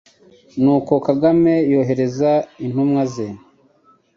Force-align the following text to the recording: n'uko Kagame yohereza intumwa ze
n'uko 0.61 0.93
Kagame 1.07 1.53
yohereza 1.71 2.31
intumwa 2.65 3.01
ze 3.13 3.27